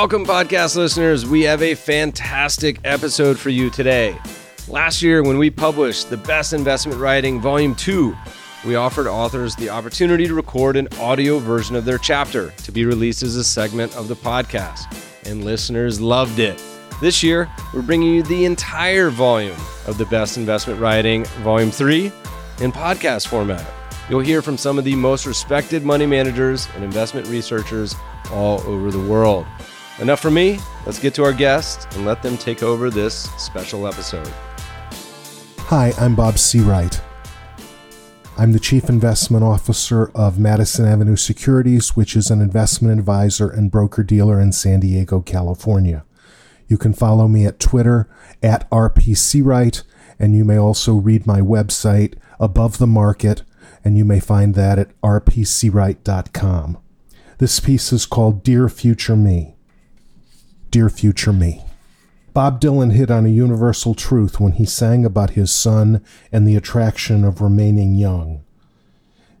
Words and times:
Welcome, 0.00 0.24
podcast 0.24 0.76
listeners. 0.76 1.26
We 1.26 1.42
have 1.42 1.60
a 1.60 1.74
fantastic 1.74 2.80
episode 2.84 3.38
for 3.38 3.50
you 3.50 3.68
today. 3.68 4.16
Last 4.66 5.02
year, 5.02 5.22
when 5.22 5.36
we 5.36 5.50
published 5.50 6.08
the 6.08 6.16
Best 6.16 6.54
Investment 6.54 6.98
Writing 6.98 7.38
Volume 7.38 7.74
2, 7.74 8.16
we 8.64 8.76
offered 8.76 9.06
authors 9.06 9.54
the 9.56 9.68
opportunity 9.68 10.26
to 10.26 10.32
record 10.32 10.78
an 10.78 10.88
audio 10.98 11.38
version 11.38 11.76
of 11.76 11.84
their 11.84 11.98
chapter 11.98 12.50
to 12.50 12.72
be 12.72 12.86
released 12.86 13.22
as 13.22 13.36
a 13.36 13.44
segment 13.44 13.94
of 13.94 14.08
the 14.08 14.16
podcast, 14.16 14.90
and 15.26 15.44
listeners 15.44 16.00
loved 16.00 16.38
it. 16.38 16.64
This 17.02 17.22
year, 17.22 17.50
we're 17.74 17.82
bringing 17.82 18.14
you 18.14 18.22
the 18.22 18.46
entire 18.46 19.10
volume 19.10 19.60
of 19.86 19.98
the 19.98 20.06
Best 20.06 20.38
Investment 20.38 20.80
Writing 20.80 21.26
Volume 21.42 21.70
3 21.70 22.06
in 22.62 22.72
podcast 22.72 23.26
format. 23.26 23.70
You'll 24.08 24.20
hear 24.20 24.40
from 24.40 24.56
some 24.56 24.78
of 24.78 24.84
the 24.86 24.96
most 24.96 25.26
respected 25.26 25.84
money 25.84 26.06
managers 26.06 26.68
and 26.74 26.84
investment 26.84 27.26
researchers 27.26 27.94
all 28.30 28.62
over 28.62 28.90
the 28.90 28.98
world. 28.98 29.46
Enough 30.00 30.20
for 30.20 30.30
me. 30.30 30.58
Let's 30.86 30.98
get 30.98 31.12
to 31.14 31.24
our 31.24 31.32
guests 31.32 31.86
and 31.94 32.06
let 32.06 32.22
them 32.22 32.38
take 32.38 32.62
over 32.62 32.88
this 32.88 33.30
special 33.36 33.86
episode. 33.86 34.32
Hi, 35.58 35.92
I'm 35.98 36.16
Bob 36.16 36.34
Seawright. 36.34 37.00
I'm 38.38 38.52
the 38.52 38.58
Chief 38.58 38.88
Investment 38.88 39.44
Officer 39.44 40.10
of 40.14 40.38
Madison 40.38 40.86
Avenue 40.86 41.16
Securities, 41.16 41.94
which 41.94 42.16
is 42.16 42.30
an 42.30 42.40
investment 42.40 42.98
advisor 42.98 43.50
and 43.50 43.70
broker 43.70 44.02
dealer 44.02 44.40
in 44.40 44.52
San 44.52 44.80
Diego, 44.80 45.20
California. 45.20 46.06
You 46.66 46.78
can 46.78 46.94
follow 46.94 47.28
me 47.28 47.44
at 47.44 47.60
Twitter 47.60 48.08
at 48.42 48.70
RPSeawright, 48.70 49.82
and 50.18 50.34
you 50.34 50.46
may 50.46 50.56
also 50.56 50.94
read 50.94 51.26
my 51.26 51.40
website, 51.40 52.14
Above 52.38 52.78
the 52.78 52.86
Market, 52.86 53.42
and 53.84 53.98
you 53.98 54.06
may 54.06 54.20
find 54.20 54.54
that 54.54 54.78
at 54.78 54.98
rpseawright.com. 55.02 56.78
This 57.36 57.60
piece 57.60 57.92
is 57.92 58.06
called 58.06 58.42
Dear 58.42 58.70
Future 58.70 59.16
Me. 59.16 59.56
Dear 60.70 60.88
Future 60.88 61.32
Me. 61.32 61.64
Bob 62.32 62.60
Dylan 62.60 62.92
hit 62.92 63.10
on 63.10 63.26
a 63.26 63.30
universal 63.30 63.92
truth 63.92 64.38
when 64.38 64.52
he 64.52 64.64
sang 64.64 65.04
about 65.04 65.30
his 65.30 65.50
son 65.50 66.00
and 66.30 66.46
the 66.46 66.54
attraction 66.54 67.24
of 67.24 67.40
remaining 67.40 67.96
young. 67.96 68.44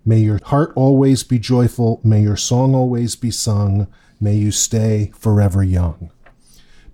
May 0.04 0.18
your 0.18 0.40
heart 0.42 0.72
always 0.74 1.22
be 1.22 1.38
joyful, 1.38 2.00
may 2.02 2.20
your 2.20 2.36
song 2.36 2.74
always 2.74 3.14
be 3.14 3.30
sung, 3.30 3.86
may 4.20 4.34
you 4.34 4.50
stay 4.50 5.12
forever 5.16 5.62
young. 5.62 6.10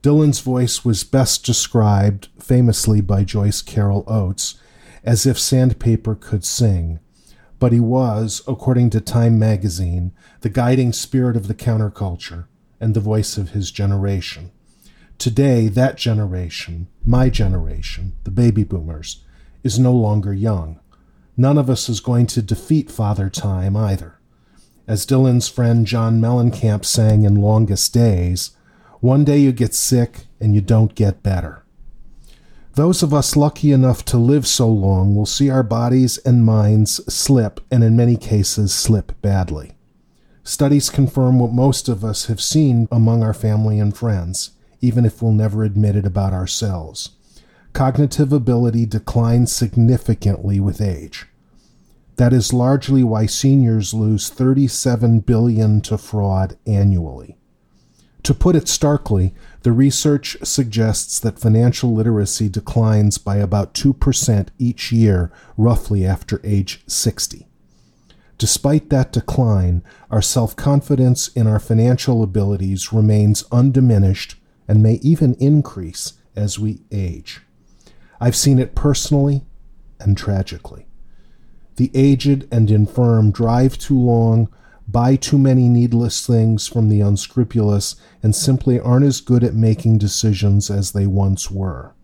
Dylan's 0.03 0.41
voice 0.41 0.84
was 0.84 1.03
best 1.03 1.47
described, 1.47 2.29
famously 2.39 3.01
by 3.01 3.25
Joyce 3.25 3.62
Carol 3.62 4.05
Oates, 4.07 4.57
as 5.03 5.25
if 5.25 5.39
sandpaper 5.39 6.14
could 6.14 6.45
sing, 6.45 7.01
but 7.59 7.73
he 7.73 7.81
was, 7.81 8.42
according 8.47 8.91
to 8.91 9.01
Time 9.01 9.39
magazine, 9.39 10.12
the 10.42 10.51
guiding 10.51 10.92
spirit 10.92 11.37
of 11.37 11.48
the 11.48 11.55
counterculture 11.55 12.48
and 12.80 12.94
the 12.94 13.00
voice 13.00 13.36
of 13.36 13.50
his 13.50 13.70
generation. 13.70 14.50
Today, 15.19 15.69
that 15.69 15.96
generation, 15.96 16.88
my 17.05 17.30
generation, 17.30 18.14
the 18.24 18.30
baby 18.30 18.64
boomers, 18.64 19.24
is 19.62 19.78
no 19.78 19.92
longer 19.92 20.33
young. 20.33 20.78
None 21.36 21.58
of 21.58 21.70
us 21.70 21.88
is 21.88 22.00
going 22.00 22.27
to 22.28 22.42
defeat 22.42 22.91
Father 22.91 23.30
Time 23.30 23.77
either. 23.77 24.18
As 24.86 25.06
Dylan's 25.06 25.48
friend 25.48 25.86
John 25.86 26.20
Mellencamp 26.20 26.84
sang 26.84 27.24
in 27.24 27.42
Longest 27.42 27.92
Days, 27.92 28.52
one 29.00 29.24
day 29.24 29.38
you 29.38 29.52
get 29.52 29.74
sick 29.74 30.27
and 30.40 30.55
you 30.55 30.61
don't 30.61 30.94
get 30.94 31.22
better. 31.22 31.64
Those 32.74 33.02
of 33.02 33.14
us 33.14 33.36
lucky 33.36 33.72
enough 33.72 34.05
to 34.06 34.18
live 34.18 34.46
so 34.46 34.68
long 34.68 35.14
will 35.14 35.27
see 35.27 35.48
our 35.48 35.62
bodies 35.62 36.18
and 36.18 36.44
minds 36.44 37.02
slip, 37.12 37.61
and 37.70 37.83
in 37.83 37.96
many 37.96 38.16
cases, 38.16 38.74
slip 38.74 39.20
badly. 39.22 39.75
Studies 40.47 40.91
confirm 40.91 41.41
what 41.41 41.52
most 41.52 41.89
of 41.89 42.05
us 42.05 42.27
have 42.27 42.41
seen 42.41 42.86
among 42.92 43.20
our 43.20 43.34
family 43.34 43.80
and 43.80 43.97
friends 43.97 44.52
even 44.80 45.05
if 45.05 45.20
we'll 45.20 45.33
never 45.33 45.64
admit 45.64 45.96
it 45.96 46.07
about 46.07 46.33
ourselves. 46.33 47.11
Cognitive 47.73 48.33
ability 48.33 48.86
declines 48.86 49.52
significantly 49.52 50.61
with 50.61 50.80
age. 50.80 51.27
That 52.17 52.33
is 52.33 52.52
largely 52.52 53.02
why 53.02 53.27
seniors 53.27 53.92
lose 53.92 54.29
37 54.29 55.20
billion 55.20 55.80
to 55.83 55.98
fraud 55.98 56.57
annually. 56.64 57.36
To 58.23 58.33
put 58.33 58.55
it 58.55 58.68
starkly, 58.68 59.34
the 59.63 59.73
research 59.73 60.36
suggests 60.45 61.18
that 61.18 61.40
financial 61.40 61.92
literacy 61.92 62.48
declines 62.48 63.18
by 63.18 63.36
about 63.39 63.74
2% 63.74 64.48
each 64.58 64.92
year, 64.92 65.33
roughly 65.57 66.07
after 66.07 66.40
age 66.45 66.84
60. 66.86 67.48
Despite 68.39 68.91
that 68.91 69.13
decline, 69.13 69.83
our 70.11 70.20
self 70.20 70.55
confidence 70.57 71.29
in 71.29 71.47
our 71.47 71.58
financial 71.58 72.23
abilities 72.23 72.92
remains 72.92 73.45
undiminished 73.51 74.36
and 74.69 74.83
may 74.83 74.95
even 75.02 75.35
increase 75.35 76.14
as 76.35 76.58
we 76.58 76.80
age. 76.92 77.41
I've 78.20 78.36
seen 78.36 78.58
it 78.58 78.75
personally 78.75 79.45
and 80.01 80.17
tragically. 80.17 80.86
The 81.77 81.91
aged 81.95 82.46
and 82.51 82.70
infirm 82.70 83.30
drive 83.30 83.79
too 83.79 83.98
long, 83.98 84.48
buy 84.89 85.17
too 85.17 85.39
many 85.39 85.69
needless 85.69 86.27
things 86.27 86.67
from 86.67 86.89
the 86.89 87.01
unscrupulous, 87.01 87.96
and 88.23 88.35
simply 88.35 88.80
aren't 88.80 89.05
as 89.05 89.20
good 89.20 89.45
at 89.45 89.55
making 89.55 89.98
decisions 89.98 90.70
as 90.70 90.92
they 90.92 91.07
once 91.07 91.51
were. 91.51 91.95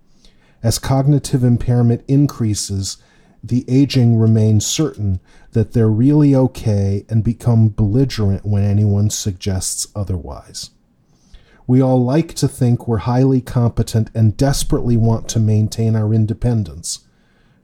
As 0.62 0.78
cognitive 0.78 1.42
impairment 1.42 2.04
increases, 2.06 2.98
the 3.42 3.64
aging 3.68 4.18
remain 4.18 4.60
certain 4.60 5.20
that 5.52 5.72
they're 5.72 5.88
really 5.88 6.34
okay 6.34 7.04
and 7.08 7.24
become 7.24 7.68
belligerent 7.68 8.46
when 8.46 8.62
anyone 8.62 9.10
suggests 9.10 9.88
otherwise. 9.96 10.70
We 11.66 11.80
all 11.80 12.04
like 12.04 12.34
to 12.34 12.48
think 12.48 12.86
we're 12.86 12.98
highly 12.98 13.40
competent 13.40 14.10
and 14.14 14.36
desperately 14.36 14.96
want 14.96 15.28
to 15.30 15.40
maintain 15.40 15.96
our 15.96 16.12
independence. 16.12 17.00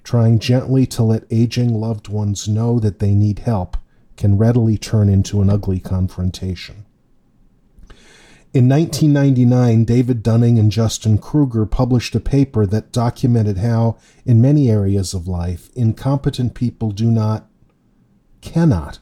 Trying 0.03 0.39
gently 0.39 0.87
to 0.87 1.03
let 1.03 1.25
aging 1.31 1.75
loved 1.75 2.09
ones 2.09 2.49
know 2.49 2.79
that 2.81 2.99
they 2.99 3.15
need 3.15 3.41
help 3.41 3.77
can 4.17 4.39
readily 4.39 4.79
turn 4.79 5.09
into 5.09 5.41
an 5.41 5.51
ugly 5.51 5.79
confrontation. 5.79 6.85
In 8.55 8.67
1999, 8.67 9.85
David 9.85 10.23
Dunning 10.23 10.59
and 10.59 10.73
Justin 10.73 11.19
Kruger 11.19 11.67
published 11.67 12.15
a 12.15 12.21
paper 12.21 12.65
that 12.65 12.93
documented 12.93 13.59
how, 13.59 13.99
in 14.25 14.41
many 14.41 14.71
areas 14.71 15.13
of 15.13 15.29
life, 15.29 15.69
incompetent 15.75 16.55
people 16.55 16.91
do 16.91 17.11
not, 17.11 17.47
cannot, 18.41 19.01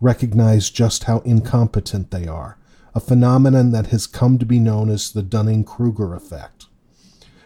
recognize 0.00 0.70
just 0.70 1.04
how 1.04 1.18
incompetent 1.20 2.10
they 2.10 2.28
are 2.28 2.58
a 2.96 3.00
phenomenon 3.00 3.72
that 3.72 3.88
has 3.88 4.06
come 4.06 4.38
to 4.38 4.46
be 4.46 4.58
known 4.58 4.88
as 4.88 5.12
the 5.12 5.22
Dunning 5.22 5.64
Kruger 5.64 6.14
effect. 6.14 6.64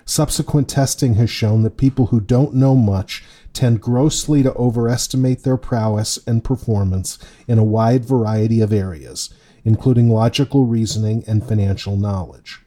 Subsequent 0.05 0.69
testing 0.69 1.15
has 1.15 1.29
shown 1.29 1.65
that 1.65 1.77
people 1.77 2.07
who 2.07 2.21
don't 2.21 2.55
know 2.55 2.77
much 2.77 3.25
tend 3.53 3.81
grossly 3.81 4.45
to 4.45 4.55
overestimate 4.55 5.43
their 5.43 5.57
prowess 5.57 6.21
and 6.25 6.45
performance 6.45 7.19
in 7.49 7.59
a 7.59 7.65
wide 7.65 8.05
variety 8.05 8.61
of 8.61 8.73
areas, 8.73 9.31
including 9.65 10.11
logical 10.11 10.67
reasoning 10.67 11.25
and 11.27 11.47
financial 11.47 11.97
knowledge. 11.97 12.61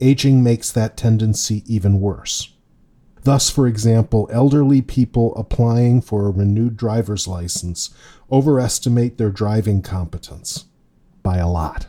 Aging 0.00 0.42
makes 0.42 0.72
that 0.72 0.96
tendency 0.96 1.62
even 1.66 2.00
worse. 2.00 2.54
Thus, 3.22 3.50
for 3.50 3.66
example, 3.66 4.28
elderly 4.32 4.80
people 4.80 5.34
applying 5.36 6.00
for 6.00 6.26
a 6.26 6.30
renewed 6.30 6.76
driver's 6.76 7.28
license 7.28 7.90
overestimate 8.30 9.18
their 9.18 9.30
driving 9.30 9.82
competence 9.82 10.64
by 11.22 11.36
a 11.36 11.48
lot. 11.48 11.86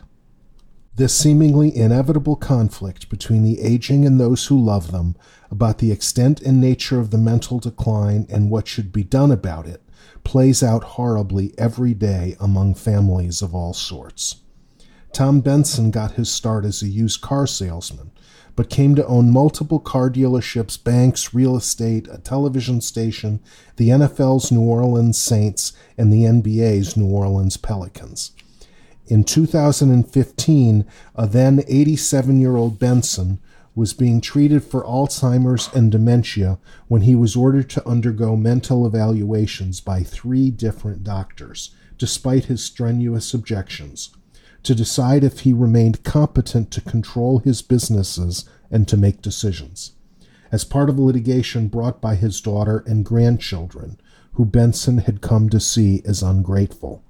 This 0.94 1.14
seemingly 1.14 1.74
inevitable 1.74 2.36
conflict 2.36 3.08
between 3.08 3.42
the 3.42 3.62
aging 3.62 4.04
and 4.04 4.20
those 4.20 4.46
who 4.46 4.62
love 4.62 4.92
them 4.92 5.16
about 5.50 5.78
the 5.78 5.90
extent 5.90 6.42
and 6.42 6.60
nature 6.60 7.00
of 7.00 7.10
the 7.10 7.18
mental 7.18 7.58
decline 7.58 8.26
and 8.28 8.50
what 8.50 8.68
should 8.68 8.92
be 8.92 9.02
done 9.02 9.30
about 9.30 9.66
it 9.66 9.82
plays 10.22 10.62
out 10.62 10.84
horribly 10.84 11.54
every 11.56 11.94
day 11.94 12.36
among 12.38 12.74
families 12.74 13.40
of 13.40 13.54
all 13.54 13.72
sorts. 13.72 14.41
Tom 15.12 15.40
Benson 15.40 15.90
got 15.90 16.12
his 16.12 16.30
start 16.30 16.64
as 16.64 16.82
a 16.82 16.88
used 16.88 17.20
car 17.20 17.46
salesman, 17.46 18.10
but 18.56 18.70
came 18.70 18.94
to 18.94 19.06
own 19.06 19.30
multiple 19.30 19.78
car 19.78 20.10
dealerships, 20.10 20.82
banks, 20.82 21.34
real 21.34 21.54
estate, 21.54 22.08
a 22.10 22.16
television 22.16 22.80
station, 22.80 23.40
the 23.76 23.90
NFL's 23.90 24.50
New 24.50 24.62
Orleans 24.62 25.20
Saints, 25.20 25.74
and 25.98 26.10
the 26.10 26.24
NBA's 26.24 26.96
New 26.96 27.06
Orleans 27.06 27.58
Pelicans. 27.58 28.32
In 29.06 29.24
2015, 29.24 30.86
a 31.14 31.26
then 31.26 31.62
87 31.68 32.40
year 32.40 32.56
old 32.56 32.78
Benson 32.78 33.38
was 33.74 33.92
being 33.92 34.20
treated 34.20 34.64
for 34.64 34.82
Alzheimer's 34.84 35.68
and 35.74 35.90
dementia 35.92 36.58
when 36.88 37.02
he 37.02 37.14
was 37.14 37.36
ordered 37.36 37.68
to 37.70 37.86
undergo 37.86 38.36
mental 38.36 38.86
evaluations 38.86 39.80
by 39.80 40.02
three 40.02 40.50
different 40.50 41.04
doctors, 41.04 41.74
despite 41.98 42.46
his 42.46 42.64
strenuous 42.64 43.34
objections, 43.34 44.10
to 44.62 44.74
decide 44.74 45.24
if 45.24 45.40
he 45.40 45.52
remained 45.52 46.04
competent 46.04 46.70
to 46.70 46.80
control 46.80 47.38
his 47.38 47.62
businesses 47.62 48.48
and 48.70 48.86
to 48.88 48.96
make 48.96 49.22
decisions. 49.22 49.92
As 50.50 50.64
part 50.64 50.88
of 50.88 50.98
a 50.98 51.02
litigation 51.02 51.68
brought 51.68 52.00
by 52.00 52.14
his 52.14 52.40
daughter 52.40 52.84
and 52.86 53.04
grandchildren, 53.04 53.98
who 54.34 54.44
Benson 54.44 54.98
had 54.98 55.20
come 55.20 55.48
to 55.50 55.60
see 55.60 56.02
as 56.04 56.22
ungrateful. 56.22 57.02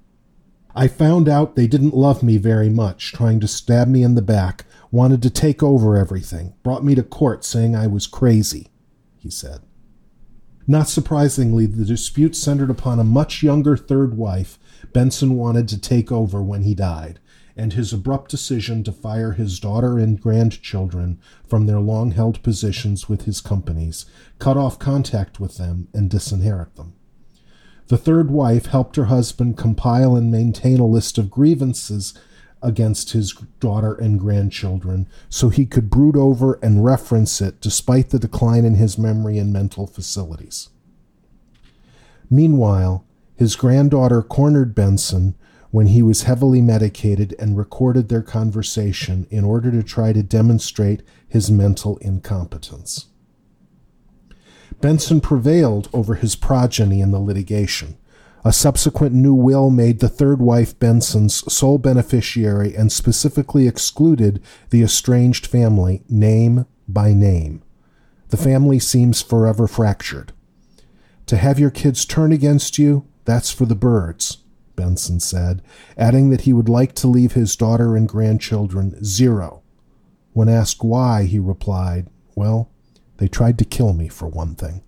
I 0.75 0.87
found 0.87 1.29
out 1.29 1.55
they 1.55 1.67
didn't 1.67 1.95
love 1.95 2.23
me 2.23 2.37
very 2.37 2.69
much, 2.69 3.13
trying 3.13 3.39
to 3.41 3.47
stab 3.47 3.87
me 3.87 4.03
in 4.03 4.15
the 4.15 4.21
back, 4.21 4.65
wanted 4.91 5.21
to 5.21 5.29
take 5.29 5.61
over 5.61 5.95
everything, 5.95 6.55
brought 6.63 6.83
me 6.83 6.95
to 6.95 7.03
court 7.03 7.45
saying 7.45 7.75
I 7.75 7.87
was 7.87 8.07
crazy, 8.07 8.69
he 9.17 9.29
said. 9.29 9.59
Not 10.65 10.87
surprisingly, 10.87 11.65
the 11.65 11.85
dispute 11.85 12.35
centered 12.35 12.69
upon 12.69 12.99
a 12.99 13.03
much 13.03 13.43
younger 13.43 13.77
third 13.77 14.17
wife 14.17 14.57
Benson 14.93 15.35
wanted 15.35 15.67
to 15.69 15.79
take 15.79 16.11
over 16.11 16.41
when 16.41 16.63
he 16.63 16.73
died, 16.73 17.19
and 17.55 17.73
his 17.73 17.93
abrupt 17.93 18.31
decision 18.31 18.83
to 18.83 18.91
fire 18.91 19.33
his 19.33 19.59
daughter 19.59 19.97
and 19.99 20.19
grandchildren 20.19 21.19
from 21.47 21.65
their 21.65 21.79
long 21.79 22.11
held 22.11 22.41
positions 22.43 23.07
with 23.07 23.23
his 23.23 23.41
companies, 23.41 24.05
cut 24.39 24.57
off 24.57 24.79
contact 24.79 25.39
with 25.39 25.57
them, 25.57 25.87
and 25.93 26.09
disinherit 26.09 26.75
them. 26.75 26.93
The 27.87 27.97
third 27.97 28.31
wife 28.31 28.67
helped 28.67 28.95
her 28.95 29.05
husband 29.05 29.57
compile 29.57 30.15
and 30.15 30.31
maintain 30.31 30.79
a 30.79 30.85
list 30.85 31.17
of 31.17 31.29
grievances 31.29 32.13
against 32.61 33.11
his 33.11 33.33
daughter 33.59 33.93
and 33.93 34.19
grandchildren 34.19 35.07
so 35.29 35.49
he 35.49 35.65
could 35.65 35.89
brood 35.89 36.15
over 36.15 36.57
and 36.63 36.83
reference 36.83 37.41
it 37.41 37.59
despite 37.59 38.09
the 38.09 38.19
decline 38.19 38.63
in 38.63 38.75
his 38.75 38.97
memory 38.97 39.37
and 39.37 39.51
mental 39.51 39.85
facilities. 39.85 40.69
Meanwhile, 42.29 43.05
his 43.35 43.57
granddaughter 43.57 44.21
cornered 44.21 44.73
Benson 44.73 45.35
when 45.73 45.87
he 45.87 46.03
was 46.03 46.21
heavily 46.21 46.61
medicated 46.61 47.33
and 47.39 47.57
recorded 47.57 48.07
their 48.07 48.21
conversation 48.21 49.25
in 49.31 49.43
order 49.43 49.71
to 49.71 49.81
try 49.81 50.13
to 50.13 50.21
demonstrate 50.21 51.01
his 51.27 51.49
mental 51.49 51.97
incompetence. 51.97 53.07
Benson 54.81 55.19
prevailed 55.19 55.89
over 55.91 56.13
his 56.13 56.35
progeny 56.35 57.01
in 57.01 57.09
the 57.09 57.19
litigation. 57.19 57.97
A 58.45 58.53
subsequent 58.53 59.15
new 59.15 59.33
will 59.33 59.71
made 59.71 59.99
the 59.99 60.09
third 60.09 60.39
wife 60.39 60.77
Benson's 60.77 61.51
sole 61.51 61.79
beneficiary 61.79 62.75
and 62.75 62.91
specifically 62.91 63.67
excluded 63.67 64.43
the 64.69 64.83
estranged 64.83 65.47
family 65.47 66.03
name 66.07 66.67
by 66.87 67.13
name. 67.13 67.63
The 68.29 68.37
family 68.37 68.77
seems 68.77 69.23
forever 69.23 69.67
fractured. 69.67 70.33
To 71.25 71.35
have 71.35 71.57
your 71.57 71.71
kids 71.71 72.05
turn 72.05 72.31
against 72.31 72.77
you, 72.77 73.07
that's 73.25 73.49
for 73.49 73.65
the 73.65 73.73
birds, 73.73 74.42
Benson 74.75 75.19
said, 75.19 75.61
adding 75.97 76.29
that 76.29 76.41
he 76.41 76.53
would 76.53 76.69
like 76.69 76.93
to 76.95 77.07
leave 77.07 77.33
his 77.33 77.55
daughter 77.55 77.95
and 77.95 78.07
grandchildren 78.07 79.03
zero. 79.03 79.61
When 80.33 80.49
asked 80.49 80.83
why, 80.83 81.23
he 81.23 81.39
replied, 81.39 82.07
Well, 82.35 82.71
they 83.17 83.27
tried 83.27 83.57
to 83.59 83.65
kill 83.65 83.93
me, 83.93 84.07
for 84.07 84.27
one 84.27 84.55
thing. 84.55 84.81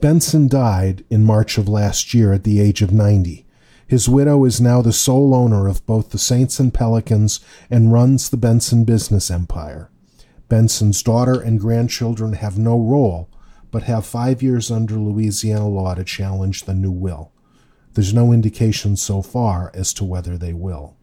Benson 0.00 0.48
died 0.48 1.04
in 1.10 1.24
March 1.24 1.58
of 1.58 1.68
last 1.68 2.12
year 2.12 2.32
at 2.32 2.42
the 2.42 2.60
age 2.60 2.82
of 2.82 2.92
90. 2.92 3.46
His 3.86 4.08
widow 4.08 4.44
is 4.44 4.60
now 4.60 4.82
the 4.82 4.92
sole 4.92 5.34
owner 5.34 5.68
of 5.68 5.86
both 5.86 6.10
the 6.10 6.18
Saints 6.18 6.58
and 6.58 6.74
Pelicans 6.74 7.40
and 7.70 7.92
runs 7.92 8.28
the 8.28 8.36
Benson 8.36 8.84
business 8.84 9.30
empire. 9.30 9.90
Benson's 10.48 11.02
daughter 11.02 11.40
and 11.40 11.60
grandchildren 11.60 12.32
have 12.32 12.58
no 12.58 12.78
role, 12.78 13.30
but 13.70 13.84
have 13.84 14.04
five 14.04 14.42
years 14.42 14.70
under 14.70 14.96
Louisiana 14.96 15.68
law 15.68 15.94
to 15.94 16.04
challenge 16.04 16.64
the 16.64 16.74
new 16.74 16.90
will. 16.90 17.32
There's 17.94 18.14
no 18.14 18.32
indication 18.32 18.96
so 18.96 19.22
far 19.22 19.70
as 19.74 19.92
to 19.94 20.04
whether 20.04 20.38
they 20.38 20.52
will. 20.52 20.96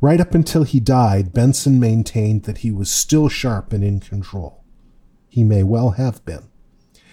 Right 0.00 0.20
up 0.20 0.34
until 0.34 0.64
he 0.64 0.80
died, 0.80 1.32
Benson 1.32 1.78
maintained 1.78 2.42
that 2.44 2.58
he 2.58 2.70
was 2.70 2.90
still 2.90 3.28
sharp 3.28 3.72
and 3.72 3.84
in 3.84 4.00
control. 4.00 4.64
He 5.28 5.44
may 5.44 5.62
well 5.62 5.90
have 5.90 6.24
been. 6.24 6.48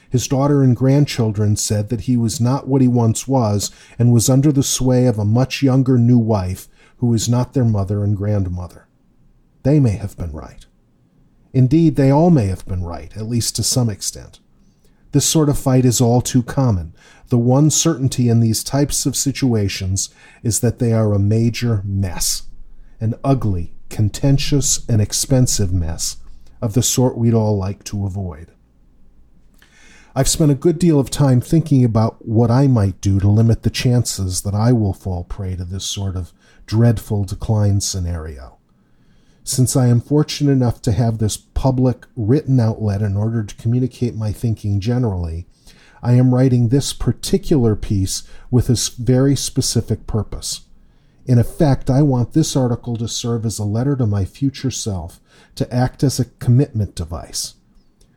His 0.10 0.28
daughter 0.28 0.62
and 0.62 0.76
grandchildren 0.76 1.56
said 1.56 1.88
that 1.90 2.02
he 2.02 2.18
was 2.18 2.42
not 2.42 2.68
what 2.68 2.82
he 2.82 2.88
once 2.88 3.28
was 3.28 3.72
and 3.98 4.12
was 4.12 4.30
under 4.30 4.52
the 4.52 4.62
sway 4.62 5.06
of 5.06 5.18
a 5.18 5.24
much 5.24 5.64
younger 5.64 5.98
new 5.98 6.18
wife 6.18 6.68
who 6.98 7.14
is 7.14 7.30
not 7.30 7.54
their 7.54 7.64
mother 7.64 8.04
and 8.04 8.18
grandmother. 8.18 8.88
They 9.64 9.80
may 9.80 9.92
have 9.92 10.18
been 10.18 10.34
right. 10.34 10.66
Indeed, 11.54 11.96
they 11.96 12.12
all 12.12 12.30
may 12.30 12.48
have 12.48 12.66
been 12.66 12.84
right, 12.84 13.16
at 13.16 13.28
least 13.28 13.56
to 13.56 13.64
some 13.64 13.90
extent. 13.90 14.40
This 15.12 15.26
sort 15.26 15.50
of 15.50 15.60
fight 15.60 15.86
is 15.86 16.00
all 16.00 16.22
too 16.22 16.44
common. 16.44 16.94
The 17.30 17.38
one 17.38 17.70
certainty 17.70 18.30
in 18.30 18.40
these 18.40 18.64
types 18.64 19.06
of 19.06 19.16
situations 19.16 20.10
is 20.44 20.60
that 20.62 20.80
they 20.80 20.94
are 20.94 21.14
a 21.14 21.20
major 21.20 21.82
mess, 21.86 22.44
an 23.00 23.16
ugly, 23.24 23.74
contentious, 23.90 24.88
and 24.88 25.02
expensive 25.02 25.74
mess 25.74 26.18
of 26.62 26.74
the 26.74 26.84
sort 26.84 27.18
we'd 27.18 27.34
all 27.34 27.58
like 27.58 27.84
to 27.86 28.06
avoid. 28.06 28.52
I've 30.14 30.28
spent 30.28 30.52
a 30.52 30.56
good 30.56 30.78
deal 30.78 31.00
of 31.00 31.10
time 31.10 31.40
thinking 31.40 31.86
about 31.86 32.26
what 32.26 32.52
I 32.52 32.68
might 32.68 33.00
do 33.00 33.20
to 33.20 33.30
limit 33.30 33.64
the 33.64 33.70
chances 33.70 34.42
that 34.42 34.54
I 34.54 34.74
will 34.74 34.94
fall 34.94 35.24
prey 35.24 35.56
to 35.56 35.64
this 35.64 35.86
sort 35.86 36.18
of 36.18 36.34
dreadful 36.66 37.24
decline 37.24 37.80
scenario. 37.80 38.58
Since 39.44 39.76
I 39.76 39.88
am 39.88 40.02
fortunate 40.02 40.52
enough 40.52 40.82
to 40.84 40.92
have 40.92 41.18
this 41.18 41.38
public 41.38 42.06
written 42.16 42.60
outlet 42.60 43.02
in 43.02 43.18
order 43.18 43.44
to 43.44 43.56
communicate 43.56 44.16
my 44.16 44.32
thinking 44.32 44.80
generally, 44.80 45.48
I 46.04 46.14
am 46.14 46.34
writing 46.34 46.70
this 46.70 46.94
particular 46.94 47.76
piece 47.76 48.24
with 48.50 48.70
a 48.70 48.92
very 49.02 49.36
specific 49.36 50.08
purpose. 50.08 50.62
In 51.26 51.38
effect, 51.38 51.90
I 51.90 52.02
want 52.02 52.34
this 52.34 52.56
article 52.56 52.98
to 52.98 53.08
serve 53.08 53.46
as 53.46 53.60
a 53.60 53.64
letter 53.64 53.96
to 53.96 54.08
my 54.08 54.26
future 54.26 54.72
self, 54.72 55.20
to 55.56 55.72
act 55.74 56.04
as 56.04 56.20
a 56.20 56.26
commitment 56.26 56.96
device. 56.96 57.56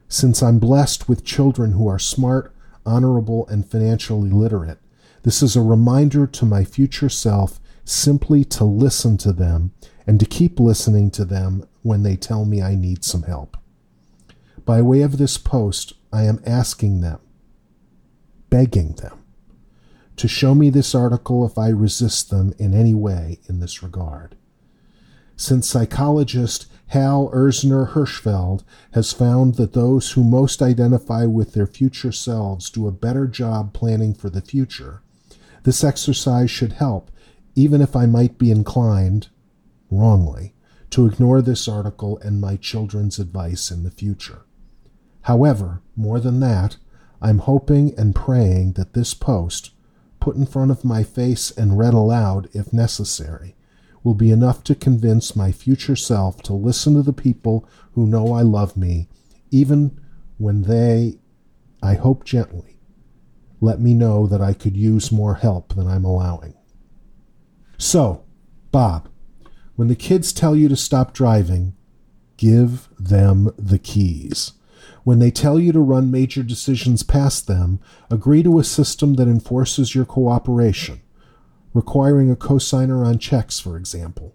Since 0.09 0.43
I'm 0.43 0.59
blessed 0.59 1.09
with 1.09 1.25
children 1.25 1.73
who 1.73 1.87
are 1.88 1.99
smart, 1.99 2.55
honorable, 2.87 3.47
and 3.49 3.69
financially 3.69 4.31
literate, 4.31 4.79
this 5.23 5.43
is 5.43 5.56
a 5.56 5.62
reminder 5.62 6.26
to 6.26 6.47
my 6.47 6.65
future 6.65 7.09
self 7.09 7.61
simply 7.85 8.44
to 8.44 8.65
listen 8.65 9.17
to 9.19 9.32
them 9.32 9.73
and 10.06 10.21
to 10.21 10.27
keep 10.27 10.61
listening 10.61 11.11
to 11.12 11.25
them 11.25 11.67
when 11.83 12.03
they 12.03 12.17
tell 12.17 12.45
me 12.45 12.62
I 12.62 12.75
need 12.75 13.05
some 13.05 13.23
help. 13.23 13.56
By 14.65 14.81
way 14.83 15.03
of 15.03 15.19
this 15.19 15.37
post, 15.37 15.93
I 16.12 16.25
am 16.25 16.43
asking 16.47 17.01
them, 17.01 17.21
begging 18.51 18.93
them, 18.95 19.23
to 20.17 20.29
show 20.29 20.55
me 20.55 20.71
this 20.71 20.95
article 20.95 21.45
if 21.45 21.59
I 21.59 21.69
resist 21.69 22.31
them 22.31 22.55
in 22.59 22.73
any 22.73 22.95
way 22.95 23.41
in 23.49 23.61
this 23.61 23.83
regard. 23.83 24.37
Since 25.37 25.67
psychologist 25.67 26.67
Hal 26.89 27.31
Ersner 27.35 27.93
Hershfield 27.93 28.62
has 28.93 29.12
found 29.12 29.57
that 29.57 29.73
those 29.73 30.12
who 30.12 30.23
most 30.23 30.62
identify 30.62 31.25
with 31.25 31.53
their 31.53 31.67
future 31.67 32.12
selves 32.12 32.71
do 32.71 32.87
a 32.87 32.93
better 32.93 33.27
job 33.27 33.73
planning 33.73 34.15
for 34.15 34.31
the 34.31 34.41
future, 34.41 35.03
this 35.65 35.83
exercise 35.83 36.50
should 36.50 36.75
help, 36.75 37.11
even 37.57 37.81
if 37.81 37.97
I 37.97 38.07
might 38.07 38.38
be 38.38 38.50
inclined, 38.50 39.28
wrongly, 39.91 40.55
to 40.91 41.07
ignore 41.07 41.43
this 41.43 41.67
article 41.67 42.19
and 42.19 42.41
my 42.41 42.57
children's 42.57 43.19
advice 43.19 43.71
in 43.71 43.83
the 43.83 43.91
future. 43.91 44.43
However, 45.23 45.83
more 45.97 46.21
than 46.21 46.41
that, 46.41 46.76
I'm 47.21 47.38
hoping 47.38 47.99
and 47.99 48.14
praying 48.14 48.75
that 48.75 48.93
this 48.93 49.14
post, 49.14 49.71
put 50.21 50.37
in 50.37 50.47
front 50.47 50.71
of 50.71 50.85
my 50.85 51.03
face 51.03 51.50
and 51.50 51.79
read 51.79 51.95
aloud 51.95 52.49
if 52.53 52.73
necessary, 52.73 53.57
will 54.03 54.14
be 54.14 54.31
enough 54.31 54.62
to 54.64 54.75
convince 54.75 55.35
my 55.35 55.50
future 55.50 55.97
self 55.97 56.43
to 56.43 56.53
listen 56.53 56.95
to 56.95 57.03
the 57.03 57.12
people 57.12 57.67
who 57.93 58.07
know 58.07 58.33
I 58.33 58.43
love 58.43 58.76
me, 58.76 59.09
even 59.50 59.99
when 60.37 60.62
they, 60.62 61.19
I 61.83 61.95
hope 61.95 62.25
gently, 62.25 62.79
let 63.61 63.81
me 63.81 63.95
know 63.95 64.26
that 64.26 64.43
I 64.43 64.53
could 64.53 64.76
use 64.76 65.11
more 65.11 65.37
help 65.37 65.75
than 65.75 65.87
I'm 65.87 66.05
allowing. 66.05 66.55
So, 67.79 68.25
Bob, 68.71 69.09
when 69.76 69.88
the 69.88 69.97
kids 69.97 70.33
tell 70.33 70.54
you 70.54 70.69
to 70.69 70.76
stop 70.76 71.12
driving, 71.12 71.75
give 72.37 72.88
them 72.99 73.52
the 73.59 73.78
keys. 73.78 74.52
When 75.02 75.19
they 75.19 75.31
tell 75.31 75.59
you 75.59 75.73
to 75.73 75.81
run 75.81 76.11
major 76.11 76.43
decisions 76.43 77.02
past 77.02 77.47
them, 77.47 77.81
agree 78.11 78.43
to 78.43 78.59
a 78.59 78.64
system 78.64 79.14
that 79.14 79.28
enforces 79.28 79.95
your 79.95 80.04
cooperation, 80.04 81.02
requiring 81.73 82.31
a 82.31 82.37
cosigner 82.37 83.04
on 83.04 83.19
checks, 83.19 83.61
for 83.61 83.76
example. 83.76 84.35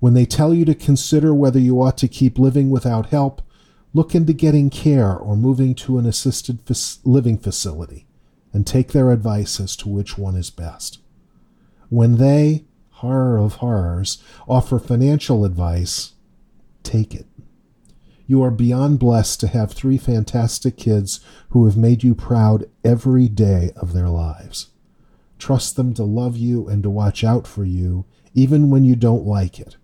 When 0.00 0.14
they 0.14 0.26
tell 0.26 0.54
you 0.54 0.64
to 0.66 0.74
consider 0.74 1.34
whether 1.34 1.58
you 1.58 1.80
ought 1.80 1.98
to 1.98 2.08
keep 2.08 2.38
living 2.38 2.70
without 2.70 3.06
help, 3.06 3.42
look 3.92 4.14
into 4.14 4.32
getting 4.32 4.70
care 4.70 5.16
or 5.16 5.36
moving 5.36 5.74
to 5.76 5.98
an 5.98 6.06
assisted 6.06 6.60
living 7.04 7.38
facility 7.38 8.06
and 8.52 8.66
take 8.66 8.92
their 8.92 9.10
advice 9.10 9.58
as 9.60 9.76
to 9.76 9.88
which 9.88 10.16
one 10.18 10.36
is 10.36 10.50
best. 10.50 10.98
When 11.88 12.16
they, 12.16 12.64
horror 13.04 13.38
of 13.38 13.56
horrors, 13.56 14.22
offer 14.48 14.78
financial 14.78 15.44
advice, 15.44 16.14
take 16.82 17.14
it. 17.14 17.26
You 18.26 18.42
are 18.42 18.50
beyond 18.50 18.98
blessed 18.98 19.40
to 19.40 19.48
have 19.48 19.72
three 19.72 19.98
fantastic 19.98 20.78
kids 20.78 21.20
who 21.50 21.66
have 21.66 21.76
made 21.76 22.02
you 22.02 22.14
proud 22.14 22.64
every 22.82 23.28
day 23.28 23.72
of 23.76 23.92
their 23.92 24.08
lives. 24.08 24.68
Trust 25.38 25.76
them 25.76 25.92
to 25.94 26.04
love 26.04 26.36
you 26.36 26.66
and 26.66 26.82
to 26.82 26.88
watch 26.88 27.22
out 27.22 27.46
for 27.46 27.64
you, 27.64 28.06
even 28.32 28.70
when 28.70 28.84
you 28.84 28.96
don't 28.96 29.26
like 29.26 29.60
it, 29.60 29.76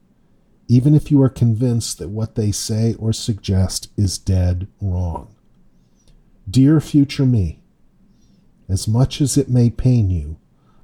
even 0.69 0.95
if 0.95 1.11
you 1.11 1.21
are 1.21 1.29
convinced 1.29 1.99
that 1.99 2.09
what 2.09 2.35
they 2.35 2.51
say 2.51 2.95
or 2.99 3.13
suggest 3.13 3.91
is 3.99 4.17
dead 4.17 4.67
wrong. 4.81 5.35
Dear 6.49 6.81
future 6.81 7.27
me, 7.27 7.61
as 8.71 8.89
much 8.89 9.21
as 9.21 9.37
it 9.37 9.51
may 9.51 9.69
pain 9.69 10.09
you, 10.09 10.40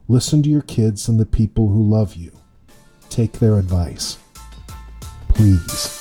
Listen 0.08 0.40
to 0.42 0.48
your 0.48 0.62
kids 0.62 1.08
and 1.08 1.18
the 1.18 1.26
people 1.26 1.68
who 1.68 1.82
love 1.82 2.14
you. 2.14 2.30
Take 3.10 3.32
their 3.32 3.58
advice. 3.58 4.18
Please. 5.28 5.95